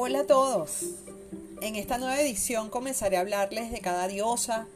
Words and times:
Hola 0.00 0.20
a 0.20 0.26
todos. 0.28 0.84
En 1.60 1.74
esta 1.74 1.98
nueva 1.98 2.20
edición 2.20 2.70
comenzaré 2.70 3.16
a 3.16 3.20
hablarles 3.20 3.72
de 3.72 3.80
cada 3.80 4.06
diosa, 4.06 4.68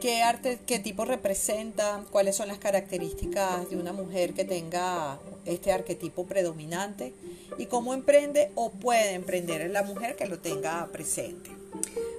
qué 0.00 0.22
arte, 0.22 0.58
qué 0.66 0.78
tipo 0.78 1.04
representa, 1.04 2.02
cuáles 2.10 2.36
son 2.36 2.48
las 2.48 2.56
características 2.56 3.68
de 3.68 3.76
una 3.76 3.92
mujer 3.92 4.32
que 4.32 4.46
tenga 4.46 5.18
este 5.44 5.72
arquetipo 5.72 6.24
predominante 6.24 7.12
y 7.58 7.66
cómo 7.66 7.92
emprende 7.92 8.50
o 8.54 8.70
puede 8.70 9.12
emprender 9.12 9.60
en 9.60 9.74
la 9.74 9.82
mujer 9.82 10.16
que 10.16 10.24
lo 10.24 10.38
tenga 10.38 10.88
presente. 10.90 11.50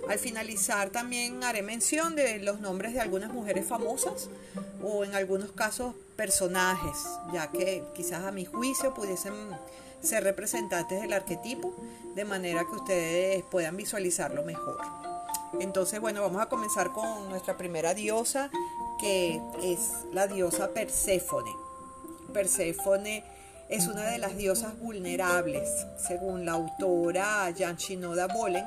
Al 0.07 0.19
finalizar 0.19 0.91
también 0.91 1.43
haré 1.43 1.63
mención 1.63 2.15
de 2.15 2.37
los 2.37 2.59
nombres 2.59 2.93
de 2.93 2.99
algunas 2.99 3.33
mujeres 3.33 3.65
famosas 3.65 4.29
o 4.83 5.03
en 5.03 5.15
algunos 5.15 5.53
casos 5.53 5.95
personajes, 6.21 7.17
ya 7.33 7.47
que 7.47 7.83
quizás 7.95 8.23
a 8.25 8.31
mi 8.31 8.45
juicio 8.45 8.93
pudiesen 8.93 9.33
ser 10.03 10.23
representantes 10.23 11.01
del 11.01 11.13
arquetipo, 11.13 11.73
de 12.13 12.25
manera 12.25 12.63
que 12.63 12.75
ustedes 12.75 13.43
puedan 13.49 13.75
visualizarlo 13.75 14.43
mejor. 14.43 14.77
Entonces, 15.59 15.99
bueno, 15.99 16.21
vamos 16.21 16.39
a 16.39 16.45
comenzar 16.45 16.91
con 16.91 17.27
nuestra 17.27 17.57
primera 17.57 17.95
diosa, 17.95 18.51
que 18.99 19.41
es 19.63 19.93
la 20.13 20.27
diosa 20.27 20.67
Perséfone. 20.67 21.49
Perséfone 22.31 23.23
es 23.67 23.87
una 23.87 24.03
de 24.03 24.19
las 24.19 24.37
diosas 24.37 24.77
vulnerables, 24.77 25.87
según 25.97 26.45
la 26.45 26.51
autora 26.51 27.51
Jan 27.57 27.77
Shinoda 27.77 28.27
Bolen 28.27 28.65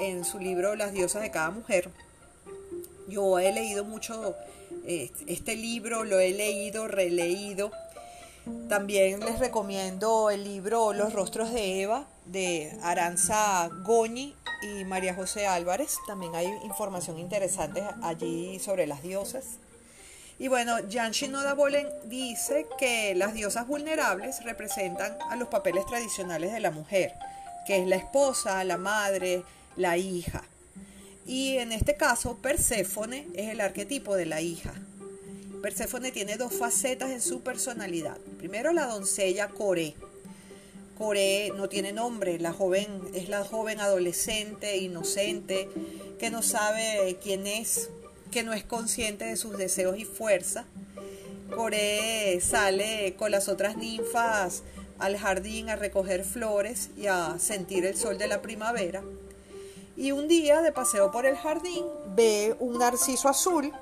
en 0.00 0.24
su 0.24 0.38
libro 0.38 0.74
Las 0.74 0.92
diosas 0.92 1.20
de 1.20 1.30
cada 1.30 1.50
mujer. 1.50 1.90
Yo 3.08 3.38
he 3.38 3.52
leído 3.52 3.84
mucho 3.84 4.34
este 4.88 5.56
libro, 5.56 6.04
lo 6.04 6.18
he 6.18 6.30
leído, 6.30 6.88
releído 6.88 7.70
también 8.68 9.20
les 9.20 9.38
recomiendo 9.38 10.30
el 10.30 10.44
libro 10.44 10.92
Los 10.92 11.12
rostros 11.12 11.52
de 11.52 11.82
Eva 11.82 12.06
de 12.26 12.78
Aranza 12.82 13.68
Goñi 13.84 14.34
y 14.62 14.84
María 14.84 15.14
José 15.14 15.46
Álvarez. 15.46 15.96
También 16.06 16.34
hay 16.34 16.46
información 16.64 17.18
interesante 17.18 17.82
allí 18.02 18.58
sobre 18.58 18.86
las 18.86 19.02
diosas. 19.02 19.44
Y 20.38 20.48
bueno, 20.48 20.76
Jan 20.90 21.12
Shinoda 21.12 21.54
Bolen 21.54 21.88
dice 22.04 22.66
que 22.78 23.14
las 23.14 23.34
diosas 23.34 23.66
vulnerables 23.66 24.44
representan 24.44 25.16
a 25.30 25.36
los 25.36 25.48
papeles 25.48 25.84
tradicionales 25.86 26.52
de 26.52 26.60
la 26.60 26.70
mujer, 26.70 27.14
que 27.66 27.78
es 27.78 27.86
la 27.86 27.96
esposa, 27.96 28.62
la 28.64 28.76
madre, 28.76 29.42
la 29.76 29.96
hija. 29.96 30.44
Y 31.28 31.58
en 31.58 31.72
este 31.72 31.94
caso, 31.94 32.38
Perséfone 32.38 33.28
es 33.34 33.50
el 33.50 33.60
arquetipo 33.60 34.16
de 34.16 34.24
la 34.24 34.40
hija. 34.40 34.72
Perséfone 35.60 36.10
tiene 36.10 36.38
dos 36.38 36.54
facetas 36.54 37.10
en 37.10 37.20
su 37.20 37.42
personalidad. 37.42 38.16
Primero 38.38 38.72
la 38.72 38.86
doncella 38.86 39.48
Coré. 39.48 39.94
Coré 40.96 41.52
no 41.54 41.68
tiene 41.68 41.92
nombre, 41.92 42.38
la 42.38 42.54
joven 42.54 42.88
es 43.12 43.28
la 43.28 43.44
joven 43.44 43.78
adolescente, 43.78 44.78
inocente, 44.78 45.68
que 46.18 46.30
no 46.30 46.42
sabe 46.42 47.18
quién 47.22 47.46
es, 47.46 47.90
que 48.32 48.42
no 48.42 48.54
es 48.54 48.64
consciente 48.64 49.26
de 49.26 49.36
sus 49.36 49.58
deseos 49.58 49.98
y 49.98 50.06
fuerza. 50.06 50.64
Coré 51.54 52.40
sale 52.40 53.16
con 53.18 53.30
las 53.30 53.48
otras 53.48 53.76
ninfas 53.76 54.62
al 54.98 55.18
jardín 55.18 55.68
a 55.68 55.76
recoger 55.76 56.24
flores 56.24 56.88
y 56.96 57.06
a 57.06 57.38
sentir 57.38 57.84
el 57.84 57.98
sol 57.98 58.16
de 58.16 58.28
la 58.28 58.40
primavera. 58.40 59.02
Y 59.98 60.12
un 60.12 60.28
día 60.28 60.62
de 60.62 60.70
paseo 60.70 61.10
por 61.10 61.26
el 61.26 61.36
jardín 61.36 61.84
ve 62.14 62.54
un 62.60 62.78
narciso 62.78 63.28
azul 63.28 63.72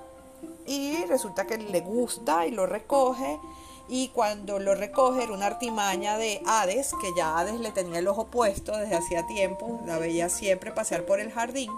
y 0.65 1.05
resulta 1.05 1.47
que 1.47 1.59
le 1.59 1.81
gusta 1.81 2.47
y 2.47 2.53
lo 2.53 2.65
recoge 2.65 3.39
y 3.87 4.09
cuando 4.09 4.59
lo 4.59 4.75
recoge 4.75 5.25
era 5.25 5.35
una 5.35 5.45
artimaña 5.45 6.17
de 6.17 6.41
Hades, 6.47 6.95
que 7.03 7.11
ya 7.15 7.39
Hades 7.39 7.61
le 7.61 7.71
tenía 7.71 7.99
el 7.99 8.09
ojo 8.09 8.29
puesto 8.29 8.75
desde 8.75 8.97
hacía 8.97 9.27
tiempo, 9.27 9.83
la 9.85 9.99
veía 9.99 10.31
siempre 10.31 10.73
pasear 10.73 11.05
por 11.05 11.21
el 11.21 11.31
jardín. 11.31 11.71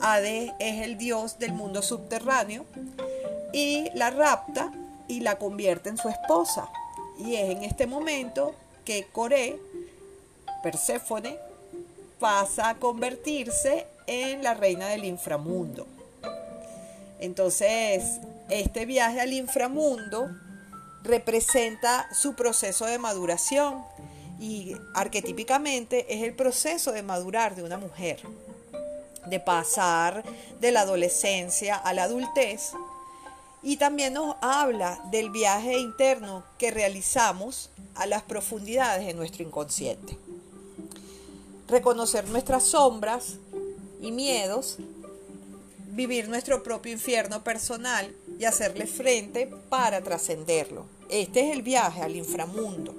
Hades 0.00 0.50
es 0.58 0.82
el 0.82 0.98
dios 0.98 1.38
del 1.38 1.52
mundo 1.52 1.82
subterráneo 1.82 2.64
y 3.52 3.88
la 3.94 4.10
rapta 4.10 4.72
y 5.06 5.20
la 5.20 5.38
convierte 5.38 5.88
en 5.88 5.98
su 5.98 6.08
esposa. 6.08 6.68
Y 7.16 7.36
es 7.36 7.48
en 7.48 7.62
este 7.62 7.86
momento 7.86 8.56
que 8.84 9.06
Coré, 9.06 9.56
Perséfone, 10.64 11.45
pasa 12.18 12.70
a 12.70 12.74
convertirse 12.76 13.86
en 14.06 14.42
la 14.42 14.54
reina 14.54 14.88
del 14.88 15.04
inframundo. 15.04 15.86
Entonces, 17.18 18.20
este 18.48 18.86
viaje 18.86 19.20
al 19.20 19.32
inframundo 19.32 20.28
representa 21.02 22.08
su 22.14 22.34
proceso 22.34 22.86
de 22.86 22.98
maduración 22.98 23.82
y 24.38 24.76
arquetípicamente 24.94 26.06
es 26.14 26.22
el 26.22 26.34
proceso 26.34 26.92
de 26.92 27.02
madurar 27.02 27.54
de 27.54 27.62
una 27.62 27.78
mujer, 27.78 28.20
de 29.26 29.40
pasar 29.40 30.24
de 30.60 30.72
la 30.72 30.82
adolescencia 30.82 31.76
a 31.76 31.92
la 31.94 32.04
adultez 32.04 32.72
y 33.62 33.78
también 33.78 34.14
nos 34.14 34.36
habla 34.42 35.00
del 35.10 35.30
viaje 35.30 35.78
interno 35.78 36.44
que 36.58 36.70
realizamos 36.70 37.70
a 37.94 38.06
las 38.06 38.22
profundidades 38.22 39.06
de 39.06 39.14
nuestro 39.14 39.42
inconsciente. 39.42 40.16
Reconocer 41.68 42.28
nuestras 42.28 42.64
sombras 42.64 43.36
y 44.00 44.12
miedos 44.12 44.78
vivir 45.96 46.28
nuestro 46.28 46.62
propio 46.62 46.92
infierno 46.92 47.42
personal 47.42 48.14
y 48.38 48.44
hacerle 48.44 48.86
frente 48.86 49.50
para 49.70 50.02
trascenderlo. 50.02 50.84
Este 51.08 51.48
es 51.48 51.56
el 51.56 51.62
viaje 51.62 52.02
al 52.02 52.14
inframundo. 52.14 52.94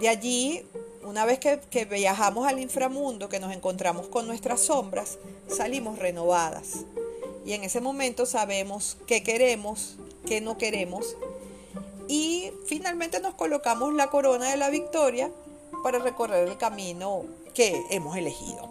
De 0.00 0.08
allí, 0.08 0.64
una 1.04 1.26
vez 1.26 1.38
que, 1.38 1.60
que, 1.70 1.84
viajamos 1.84 2.48
al 2.48 2.58
inframundo, 2.58 3.28
que 3.28 3.38
nos 3.38 3.52
encontramos 3.52 4.08
con 4.08 4.26
nuestras 4.26 4.62
sombras, 4.62 5.18
salimos 5.48 5.98
renovadas. 5.98 6.78
Y 7.44 7.52
en 7.52 7.62
ese 7.62 7.82
momento 7.82 8.24
sabemos 8.24 8.96
qué 9.06 9.22
queremos, 9.22 9.96
qué 10.26 10.40
no 10.40 10.56
queremos. 10.56 11.14
Y 12.08 12.52
finalmente 12.66 13.20
nos 13.20 13.34
colocamos 13.34 13.92
la 13.92 14.08
corona 14.08 14.50
de 14.50 14.56
la 14.56 14.70
victoria 14.70 15.30
para 15.82 15.98
recorrer 15.98 16.48
el 16.48 16.58
camino 16.58 17.24
que 17.54 17.86
hemos 17.90 18.16
elegido. 18.16 18.68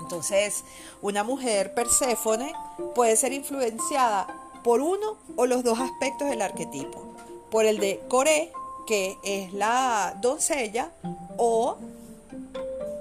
Entonces, 0.00 0.64
una 1.02 1.22
mujer 1.22 1.74
Perséfone 1.74 2.54
puede 2.94 3.16
ser 3.16 3.32
influenciada 3.32 4.26
por 4.64 4.80
uno 4.80 5.18
o 5.36 5.46
los 5.46 5.62
dos 5.62 5.78
aspectos 5.78 6.28
del 6.28 6.42
arquetipo. 6.42 7.14
Por 7.50 7.64
el 7.66 7.78
de 7.78 8.00
Coré, 8.08 8.52
que 8.86 9.18
es 9.22 9.52
la 9.52 10.16
doncella, 10.20 10.90
o 11.36 11.76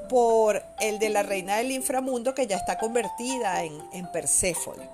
por 0.09 0.61
el 0.79 0.99
de 0.99 1.09
la 1.09 1.23
reina 1.23 1.57
del 1.57 1.71
inframundo, 1.71 2.33
que 2.33 2.47
ya 2.47 2.57
está 2.57 2.77
convertida 2.77 3.63
en, 3.63 3.81
en 3.93 4.11
Perséfone. 4.11 4.89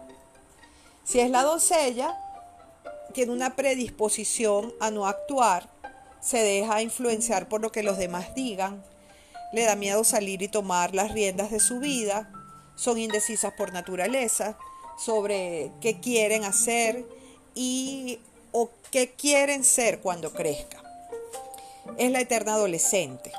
Si 1.03 1.19
es 1.19 1.29
la 1.29 1.43
doncella, 1.43 2.17
tiene 3.13 3.31
una 3.31 3.55
predisposición 3.55 4.73
a 4.79 4.91
no 4.91 5.07
actuar, 5.07 5.69
se 6.23 6.37
deja 6.37 6.81
influenciar 6.81 7.49
por 7.49 7.61
lo 7.61 7.71
que 7.71 7.83
los 7.83 7.97
demás 7.97 8.33
digan, 8.33 8.83
le 9.51 9.63
da 9.63 9.75
miedo 9.75 10.03
salir 10.03 10.41
y 10.41 10.47
tomar 10.47 10.95
las 10.95 11.11
riendas 11.11 11.51
de 11.51 11.59
su 11.59 11.79
vida, 11.79 12.31
son 12.75 12.97
indecisas 12.97 13.53
por 13.53 13.73
naturaleza 13.73 14.57
sobre 14.97 15.71
qué 15.81 15.99
quieren 15.99 16.45
hacer 16.45 17.05
y 17.53 18.19
o 18.51 18.69
qué 18.89 19.11
quieren 19.11 19.63
ser 19.63 19.99
cuando 19.99 20.31
crezca. 20.31 20.81
Es 21.97 22.09
la 22.09 22.21
eterna 22.21 22.53
adolescente. 22.53 23.31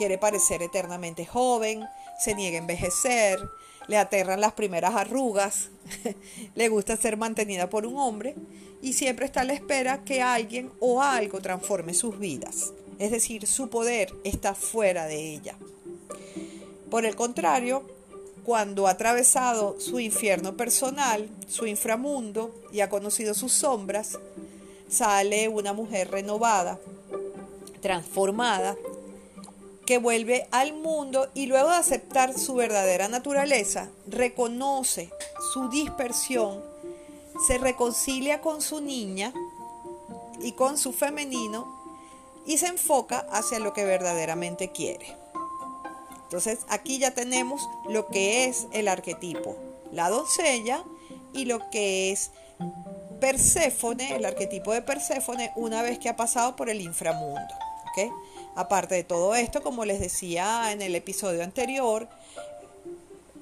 Quiere 0.00 0.16
parecer 0.16 0.62
eternamente 0.62 1.26
joven, 1.26 1.84
se 2.18 2.34
niega 2.34 2.56
a 2.56 2.62
envejecer, 2.62 3.38
le 3.86 3.98
aterran 3.98 4.40
las 4.40 4.54
primeras 4.54 4.94
arrugas, 4.94 5.68
le 6.54 6.68
gusta 6.70 6.96
ser 6.96 7.18
mantenida 7.18 7.68
por 7.68 7.84
un 7.84 7.98
hombre 7.98 8.34
y 8.80 8.94
siempre 8.94 9.26
está 9.26 9.42
a 9.42 9.44
la 9.44 9.52
espera 9.52 10.02
que 10.02 10.22
alguien 10.22 10.70
o 10.80 11.02
algo 11.02 11.42
transforme 11.42 11.92
sus 11.92 12.18
vidas 12.18 12.72
es 13.00 13.10
decir, 13.10 13.46
su 13.46 13.70
poder 13.70 14.12
está 14.24 14.54
fuera 14.54 15.06
de 15.06 15.32
ella. 15.32 15.56
Por 16.90 17.06
el 17.06 17.16
contrario, 17.16 17.82
cuando 18.44 18.86
ha 18.86 18.90
atravesado 18.90 19.80
su 19.80 20.00
infierno 20.00 20.54
personal, 20.54 21.26
su 21.48 21.66
inframundo 21.66 22.54
y 22.72 22.80
ha 22.80 22.90
conocido 22.90 23.32
sus 23.32 23.52
sombras, 23.52 24.18
sale 24.90 25.48
una 25.48 25.72
mujer 25.72 26.10
renovada, 26.10 26.78
transformada, 27.80 28.76
que 29.90 29.98
vuelve 29.98 30.46
al 30.52 30.72
mundo 30.72 31.30
y 31.34 31.46
luego 31.46 31.68
de 31.68 31.74
aceptar 31.74 32.38
su 32.38 32.54
verdadera 32.54 33.08
naturaleza, 33.08 33.88
reconoce 34.06 35.10
su 35.52 35.68
dispersión, 35.68 36.62
se 37.48 37.58
reconcilia 37.58 38.40
con 38.40 38.62
su 38.62 38.80
niña 38.80 39.34
y 40.40 40.52
con 40.52 40.78
su 40.78 40.92
femenino 40.92 41.66
y 42.46 42.58
se 42.58 42.68
enfoca 42.68 43.26
hacia 43.32 43.58
lo 43.58 43.72
que 43.72 43.84
verdaderamente 43.84 44.70
quiere. 44.70 45.16
Entonces 46.22 46.60
aquí 46.68 47.00
ya 47.00 47.10
tenemos 47.10 47.68
lo 47.88 48.06
que 48.06 48.44
es 48.44 48.68
el 48.70 48.86
arquetipo, 48.86 49.56
la 49.90 50.08
doncella 50.08 50.84
y 51.32 51.46
lo 51.46 51.68
que 51.70 52.12
es 52.12 52.30
Perséfone, 53.20 54.14
el 54.14 54.24
arquetipo 54.24 54.72
de 54.72 54.82
Perséfone, 54.82 55.50
una 55.56 55.82
vez 55.82 55.98
que 55.98 56.08
ha 56.08 56.14
pasado 56.14 56.54
por 56.54 56.70
el 56.70 56.80
inframundo. 56.80 57.54
Aparte 58.56 58.94
de 58.94 59.04
todo 59.04 59.34
esto, 59.34 59.62
como 59.62 59.84
les 59.84 60.00
decía 60.00 60.72
en 60.72 60.82
el 60.82 60.94
episodio 60.94 61.42
anterior, 61.42 62.08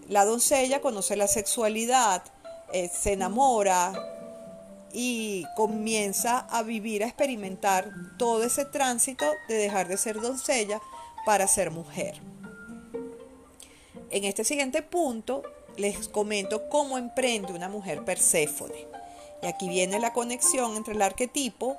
la 0.08 0.24
doncella 0.24 0.80
conoce 0.80 1.16
la 1.16 1.26
sexualidad, 1.26 2.22
eh, 2.72 2.88
se 2.88 3.14
enamora 3.14 3.92
y 4.92 5.44
comienza 5.56 6.40
a 6.50 6.62
vivir, 6.62 7.02
a 7.02 7.06
experimentar 7.06 7.90
todo 8.18 8.42
ese 8.44 8.64
tránsito 8.64 9.26
de 9.48 9.54
dejar 9.54 9.88
de 9.88 9.96
ser 9.96 10.20
doncella 10.20 10.80
para 11.24 11.46
ser 11.46 11.70
mujer. 11.70 12.20
En 14.10 14.24
este 14.24 14.44
siguiente 14.44 14.82
punto 14.82 15.42
les 15.76 16.08
comento 16.08 16.68
cómo 16.68 16.98
emprende 16.98 17.52
una 17.52 17.68
mujer 17.68 18.04
Perséfone. 18.04 18.86
Y 19.42 19.46
aquí 19.46 19.68
viene 19.68 20.00
la 20.00 20.12
conexión 20.12 20.76
entre 20.76 20.94
el 20.94 21.02
arquetipo 21.02 21.76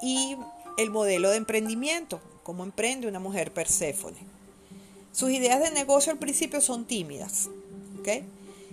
y 0.00 0.36
el 0.78 0.90
modelo 0.90 1.30
de 1.30 1.36
emprendimiento, 1.36 2.20
cómo 2.42 2.64
emprende 2.64 3.08
una 3.08 3.18
mujer 3.18 3.52
Perséfone. 3.52 4.18
Sus 5.12 5.30
ideas 5.30 5.60
de 5.60 5.70
negocio 5.70 6.12
al 6.12 6.18
principio 6.18 6.60
son 6.60 6.84
tímidas, 6.84 7.48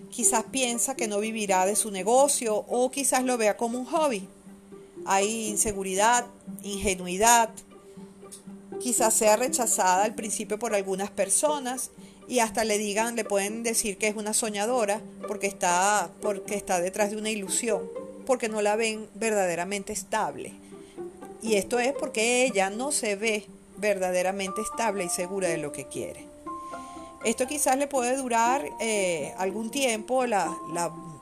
Quizás 0.09 0.45
piensa 0.49 0.95
que 0.95 1.07
no 1.07 1.19
vivirá 1.19 1.65
de 1.65 1.75
su 1.75 1.91
negocio 1.91 2.55
o 2.55 2.89
quizás 2.89 3.23
lo 3.23 3.37
vea 3.37 3.57
como 3.57 3.77
un 3.77 3.85
hobby. 3.85 4.27
Hay 5.05 5.49
inseguridad, 5.49 6.25
ingenuidad, 6.63 7.49
quizás 8.79 9.13
sea 9.13 9.35
rechazada 9.35 10.05
al 10.05 10.15
principio 10.15 10.57
por 10.57 10.73
algunas 10.73 11.11
personas 11.11 11.91
y 12.27 12.39
hasta 12.39 12.63
le 12.63 12.77
digan, 12.77 13.15
le 13.15 13.25
pueden 13.25 13.63
decir 13.63 13.97
que 13.97 14.07
es 14.07 14.15
una 14.15 14.33
soñadora 14.33 15.01
porque 15.27 15.47
está, 15.47 16.09
porque 16.21 16.55
está 16.55 16.79
detrás 16.79 17.11
de 17.11 17.17
una 17.17 17.29
ilusión, 17.29 17.89
porque 18.25 18.49
no 18.49 18.61
la 18.61 18.75
ven 18.75 19.07
verdaderamente 19.15 19.93
estable. 19.93 20.53
Y 21.41 21.55
esto 21.55 21.79
es 21.79 21.93
porque 21.93 22.45
ella 22.45 22.69
no 22.69 22.91
se 22.91 23.15
ve 23.15 23.45
verdaderamente 23.77 24.61
estable 24.61 25.05
y 25.05 25.09
segura 25.09 25.47
de 25.47 25.57
lo 25.57 25.71
que 25.71 25.87
quiere. 25.87 26.25
Esto 27.23 27.47
quizás 27.47 27.77
le 27.77 27.87
puede 27.87 28.15
durar 28.15 28.63
eh, 28.79 29.33
algún 29.37 29.69
tiempo, 29.69 30.25
la, 30.25 30.55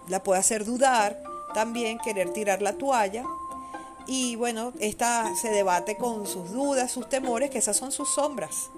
la, 0.07 0.23
puede 0.23 0.39
hacer 0.39 0.65
dudar, 0.65 1.21
también 1.53 1.97
querer 1.99 2.33
tirar 2.33 2.61
la 2.61 2.73
toalla. 2.73 3.23
Y 4.07 4.35
bueno, 4.35 4.73
esta 4.79 5.35
se 5.35 5.49
debate 5.49 5.97
con 5.97 6.27
sus 6.27 6.51
dudas, 6.51 6.91
sus 6.91 7.09
temores, 7.09 7.49
que 7.49 7.57
esas 7.57 7.77
son 7.77 7.91
sus 7.91 8.13
sombras. 8.13 8.69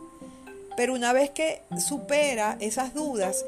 Pero 0.77 0.94
una 0.94 1.12
vez 1.12 1.31
que 1.31 1.63
supera 1.85 2.56
esas 2.59 2.94
dudas 2.94 3.44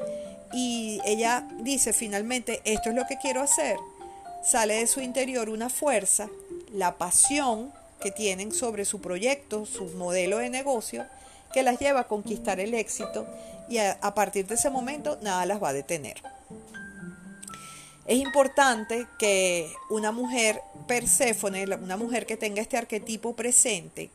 y 0.52 1.00
ella 1.04 1.46
dice 1.60 1.92
finalmente, 1.92 2.60
esto 2.64 2.90
es 2.90 2.94
lo 2.96 3.06
que 3.06 3.18
quiero 3.18 3.40
hacer, 3.40 3.78
sale 4.44 4.74
de 4.74 4.86
su 4.88 5.00
interior 5.00 5.48
una 5.48 5.70
fuerza, 5.70 6.28
la 6.72 6.98
pasión 6.98 7.72
que 8.00 8.10
tienen 8.10 8.52
sobre 8.52 8.84
su 8.84 9.00
proyecto, 9.00 9.66
su 9.66 9.84
modelo 9.96 10.38
de 10.38 10.50
negocio, 10.50 11.06
que 11.52 11.62
las 11.62 11.78
lleva 11.78 12.00
a 12.00 12.08
conquistar 12.08 12.60
el 12.60 12.74
éxito 12.74 13.26
y 13.68 13.78
a, 13.78 14.14
partir 14.14 14.46
de 14.46 14.54
ese 14.56 14.70
momento 14.70 15.18
nada 15.22 15.46
las 15.46 15.62
va 15.62 15.68
a 15.68 15.72
detener. 15.72 16.22
Es 18.06 18.18
importante 18.18 19.06
que 19.18 19.72
una 19.88 20.10
mujer 20.10 20.62
Perséfone, 20.88 21.64
una 21.76 21.96
mujer 21.96 22.26
que 22.26 22.36
tenga 22.36 22.60
este 22.60 22.76
arquetipo 22.76 23.36
presente, 23.36 24.10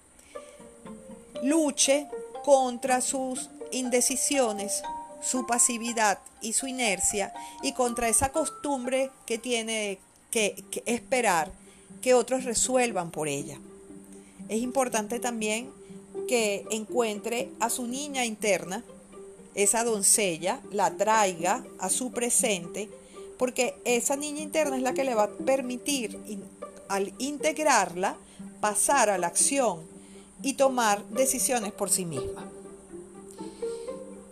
luche 1.42 2.08
contra 2.44 3.00
sus 3.00 3.50
indecisiones, 3.72 4.84
su 5.22 5.48
pasividad 5.48 6.20
y 6.42 6.54
su 6.54 6.68
inercia 6.68 7.34
y 7.64 7.72
contra 7.72 8.10
esa 8.10 8.34
costumbre 8.34 9.10
que 9.26 9.38
tiene 9.38 10.00
que, 10.32 10.64
esperar 10.86 11.52
que 12.02 12.14
otros 12.14 12.44
resuelvan 12.44 13.10
por 13.12 13.28
ella. 13.28 13.58
Es 14.50 14.62
importante 14.62 15.20
también 15.20 15.72
que 16.28 16.66
encuentre 16.70 17.50
a 17.60 17.70
su 17.70 17.88
niña 17.88 18.26
interna, 18.26 18.84
esa 19.54 19.84
doncella, 19.84 20.60
la 20.72 20.96
traiga 20.98 21.64
a 21.80 21.90
su 21.90 22.12
presente, 22.12 22.90
porque 23.38 23.76
esa 23.86 24.16
niña 24.16 24.42
interna 24.42 24.78
es 24.78 24.84
la 24.84 24.94
que 24.94 25.04
le 25.04 25.16
va 25.16 25.24
a 25.24 25.30
permitir, 25.30 26.20
al 26.88 27.14
integrarla, 27.18 28.18
pasar 28.60 29.10
a 29.10 29.18
la 29.18 29.28
acción 29.28 29.82
y 30.42 30.54
tomar 30.54 31.06
decisiones 31.10 31.72
por 31.72 31.90
sí 31.90 32.06
misma. 32.06 32.50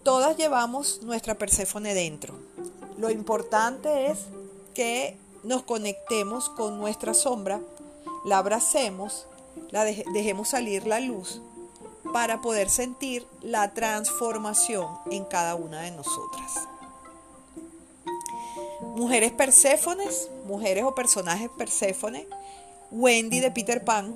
Todas 0.03 0.37
llevamos 0.37 1.01
nuestra 1.01 1.35
Perséfone 1.35 1.93
dentro. 1.93 2.35
Lo 2.97 3.09
importante 3.09 4.07
es 4.07 4.19
que 4.73 5.17
nos 5.43 5.63
conectemos 5.63 6.49
con 6.49 6.77
nuestra 6.77 7.13
sombra, 7.13 7.61
la 8.25 8.37
abracemos, 8.37 9.25
la 9.73 9.85
dejemos 9.85 10.49
salir 10.49 10.85
la 10.85 10.99
luz 10.99 11.41
para 12.13 12.41
poder 12.41 12.69
sentir 12.69 13.25
la 13.41 13.73
transformación 13.73 14.85
en 15.09 15.25
cada 15.25 15.55
una 15.55 15.81
de 15.81 15.89
nosotras. 15.89 16.67
Mujeres 18.95 19.31
Perséfones, 19.31 20.29
mujeres 20.45 20.83
o 20.83 20.93
personajes 20.93 21.49
Perséfone, 21.57 22.27
Wendy 22.91 23.39
de 23.39 23.49
Peter 23.49 23.83
Pan, 23.83 24.13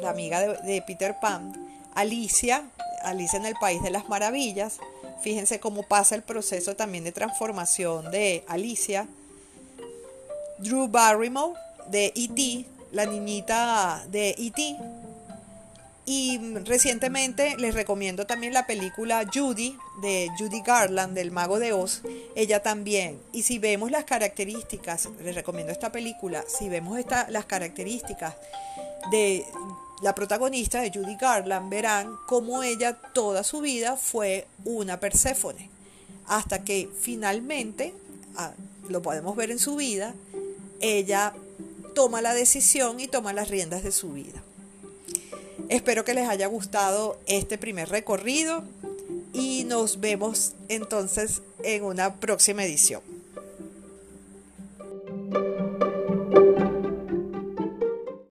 la 0.00 0.10
amiga 0.10 0.38
de, 0.38 0.56
de 0.62 0.82
Peter 0.82 1.16
Pan, 1.20 1.52
Alicia, 1.96 2.70
Alicia 3.02 3.40
en 3.40 3.46
el 3.46 3.56
País 3.56 3.82
de 3.82 3.90
las 3.90 4.08
Maravillas. 4.08 4.78
Fíjense 5.20 5.58
cómo 5.58 5.82
pasa 5.82 6.14
el 6.14 6.22
proceso 6.22 6.76
también 6.76 7.02
de 7.02 7.10
transformación 7.10 8.12
de 8.12 8.44
Alicia. 8.46 9.08
Drew 10.58 10.86
Barrymore 10.86 11.58
de 11.88 12.12
E.T., 12.14 12.79
la 12.92 13.06
niñita 13.06 14.04
de 14.10 14.30
E.T. 14.30 14.76
Y 16.06 16.38
recientemente 16.64 17.56
les 17.58 17.74
recomiendo 17.74 18.26
también 18.26 18.52
la 18.52 18.66
película 18.66 19.24
Judy 19.32 19.76
de 20.02 20.28
Judy 20.36 20.60
Garland 20.62 21.14
del 21.14 21.30
Mago 21.30 21.58
de 21.60 21.72
Oz. 21.72 22.02
Ella 22.34 22.62
también. 22.62 23.20
Y 23.32 23.42
si 23.42 23.58
vemos 23.58 23.90
las 23.90 24.04
características, 24.04 25.08
les 25.22 25.34
recomiendo 25.34 25.72
esta 25.72 25.92
película, 25.92 26.44
si 26.48 26.68
vemos 26.68 26.98
las 27.28 27.44
características 27.44 28.34
de 29.10 29.44
la 30.02 30.14
protagonista 30.14 30.80
de 30.80 30.90
Judy 30.90 31.16
Garland, 31.16 31.70
verán 31.70 32.16
cómo 32.26 32.62
ella 32.62 32.94
toda 32.94 33.44
su 33.44 33.60
vida 33.60 33.96
fue 33.96 34.46
una 34.64 34.98
Perséfone, 34.98 35.68
hasta 36.26 36.64
que 36.64 36.88
finalmente, 36.98 37.94
ah, 38.36 38.52
lo 38.88 39.02
podemos 39.02 39.36
ver 39.36 39.50
en 39.50 39.58
su 39.58 39.76
vida, 39.76 40.14
ella 40.80 41.34
toma 41.94 42.22
la 42.22 42.34
decisión 42.34 43.00
y 43.00 43.08
toma 43.08 43.32
las 43.32 43.48
riendas 43.48 43.82
de 43.82 43.92
su 43.92 44.12
vida. 44.12 44.42
Espero 45.68 46.04
que 46.04 46.14
les 46.14 46.28
haya 46.28 46.46
gustado 46.46 47.18
este 47.26 47.58
primer 47.58 47.88
recorrido 47.88 48.64
y 49.32 49.64
nos 49.64 50.00
vemos 50.00 50.52
entonces 50.68 51.42
en 51.62 51.84
una 51.84 52.16
próxima 52.16 52.64
edición. 52.64 53.02